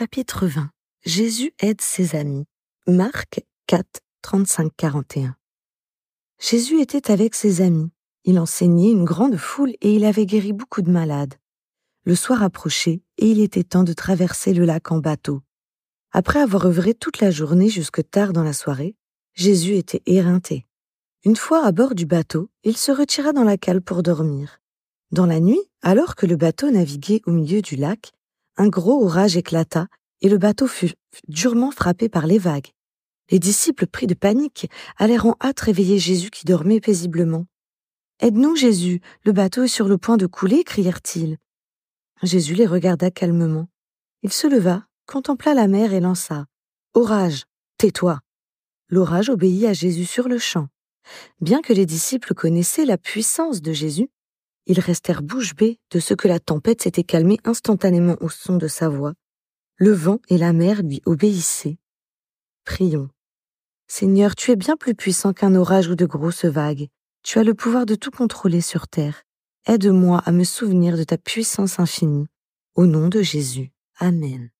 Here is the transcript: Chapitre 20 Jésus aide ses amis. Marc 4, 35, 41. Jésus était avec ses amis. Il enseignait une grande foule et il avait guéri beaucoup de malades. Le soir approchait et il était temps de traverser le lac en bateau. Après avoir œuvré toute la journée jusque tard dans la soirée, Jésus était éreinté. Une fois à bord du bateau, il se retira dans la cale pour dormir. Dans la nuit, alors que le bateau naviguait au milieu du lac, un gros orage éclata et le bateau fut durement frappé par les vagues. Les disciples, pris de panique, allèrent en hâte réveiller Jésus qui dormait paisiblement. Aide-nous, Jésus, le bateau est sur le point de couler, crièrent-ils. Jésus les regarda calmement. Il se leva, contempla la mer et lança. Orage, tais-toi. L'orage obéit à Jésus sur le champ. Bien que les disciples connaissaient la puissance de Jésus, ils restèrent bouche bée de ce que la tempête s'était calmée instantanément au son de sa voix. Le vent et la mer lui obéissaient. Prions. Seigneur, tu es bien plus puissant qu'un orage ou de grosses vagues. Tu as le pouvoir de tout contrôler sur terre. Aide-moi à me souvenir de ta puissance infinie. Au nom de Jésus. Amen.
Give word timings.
Chapitre 0.00 0.46
20 0.46 0.70
Jésus 1.04 1.52
aide 1.60 1.82
ses 1.82 2.16
amis. 2.16 2.46
Marc 2.86 3.44
4, 3.66 4.00
35, 4.22 4.72
41. 4.74 5.36
Jésus 6.38 6.80
était 6.80 7.10
avec 7.10 7.34
ses 7.34 7.60
amis. 7.60 7.90
Il 8.24 8.38
enseignait 8.38 8.92
une 8.92 9.04
grande 9.04 9.36
foule 9.36 9.74
et 9.82 9.94
il 9.94 10.06
avait 10.06 10.24
guéri 10.24 10.54
beaucoup 10.54 10.80
de 10.80 10.90
malades. 10.90 11.34
Le 12.04 12.14
soir 12.14 12.42
approchait 12.42 13.02
et 13.18 13.26
il 13.30 13.42
était 13.42 13.62
temps 13.62 13.82
de 13.82 13.92
traverser 13.92 14.54
le 14.54 14.64
lac 14.64 14.90
en 14.90 15.00
bateau. 15.00 15.42
Après 16.12 16.40
avoir 16.40 16.64
œuvré 16.64 16.94
toute 16.94 17.20
la 17.20 17.30
journée 17.30 17.68
jusque 17.68 18.00
tard 18.08 18.32
dans 18.32 18.42
la 18.42 18.54
soirée, 18.54 18.96
Jésus 19.34 19.74
était 19.74 20.02
éreinté. 20.06 20.66
Une 21.26 21.36
fois 21.36 21.66
à 21.66 21.72
bord 21.72 21.94
du 21.94 22.06
bateau, 22.06 22.48
il 22.64 22.78
se 22.78 22.90
retira 22.90 23.34
dans 23.34 23.44
la 23.44 23.58
cale 23.58 23.82
pour 23.82 24.02
dormir. 24.02 24.62
Dans 25.12 25.26
la 25.26 25.40
nuit, 25.40 25.60
alors 25.82 26.14
que 26.14 26.24
le 26.24 26.36
bateau 26.36 26.70
naviguait 26.70 27.20
au 27.26 27.32
milieu 27.32 27.60
du 27.60 27.76
lac, 27.76 28.14
un 28.56 28.68
gros 28.68 29.04
orage 29.04 29.36
éclata 29.36 29.86
et 30.20 30.28
le 30.28 30.38
bateau 30.38 30.66
fut 30.66 30.92
durement 31.28 31.70
frappé 31.70 32.08
par 32.08 32.26
les 32.26 32.38
vagues. 32.38 32.68
Les 33.30 33.38
disciples, 33.38 33.86
pris 33.86 34.06
de 34.06 34.14
panique, 34.14 34.68
allèrent 34.96 35.26
en 35.26 35.36
hâte 35.40 35.60
réveiller 35.60 35.98
Jésus 35.98 36.30
qui 36.30 36.44
dormait 36.44 36.80
paisiblement. 36.80 37.46
Aide-nous, 38.18 38.56
Jésus, 38.56 39.00
le 39.24 39.32
bateau 39.32 39.62
est 39.62 39.68
sur 39.68 39.88
le 39.88 39.96
point 39.96 40.16
de 40.16 40.26
couler, 40.26 40.64
crièrent-ils. 40.64 41.38
Jésus 42.22 42.54
les 42.54 42.66
regarda 42.66 43.10
calmement. 43.10 43.68
Il 44.22 44.32
se 44.32 44.46
leva, 44.46 44.84
contempla 45.06 45.54
la 45.54 45.68
mer 45.68 45.94
et 45.94 46.00
lança. 46.00 46.46
Orage, 46.92 47.44
tais-toi. 47.78 48.20
L'orage 48.88 49.30
obéit 49.30 49.64
à 49.64 49.72
Jésus 49.72 50.04
sur 50.04 50.28
le 50.28 50.38
champ. 50.38 50.68
Bien 51.40 51.62
que 51.62 51.72
les 51.72 51.86
disciples 51.86 52.34
connaissaient 52.34 52.84
la 52.84 52.98
puissance 52.98 53.62
de 53.62 53.72
Jésus, 53.72 54.10
ils 54.70 54.78
restèrent 54.78 55.22
bouche 55.22 55.56
bée 55.56 55.80
de 55.90 55.98
ce 55.98 56.14
que 56.14 56.28
la 56.28 56.38
tempête 56.38 56.82
s'était 56.82 57.02
calmée 57.02 57.38
instantanément 57.44 58.16
au 58.20 58.28
son 58.28 58.56
de 58.56 58.68
sa 58.68 58.88
voix. 58.88 59.14
Le 59.74 59.90
vent 59.90 60.20
et 60.28 60.38
la 60.38 60.52
mer 60.52 60.82
lui 60.84 61.02
obéissaient. 61.06 61.78
Prions. 62.64 63.10
Seigneur, 63.88 64.36
tu 64.36 64.52
es 64.52 64.56
bien 64.56 64.76
plus 64.76 64.94
puissant 64.94 65.32
qu'un 65.32 65.56
orage 65.56 65.88
ou 65.88 65.96
de 65.96 66.06
grosses 66.06 66.44
vagues. 66.44 66.86
Tu 67.24 67.40
as 67.40 67.42
le 67.42 67.54
pouvoir 67.54 67.84
de 67.84 67.96
tout 67.96 68.12
contrôler 68.12 68.60
sur 68.60 68.86
terre. 68.86 69.24
Aide-moi 69.66 70.22
à 70.24 70.30
me 70.30 70.44
souvenir 70.44 70.96
de 70.96 71.02
ta 71.02 71.18
puissance 71.18 71.80
infinie. 71.80 72.28
Au 72.76 72.86
nom 72.86 73.08
de 73.08 73.22
Jésus. 73.22 73.72
Amen. 73.98 74.50